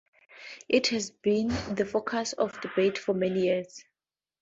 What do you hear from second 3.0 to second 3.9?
many years.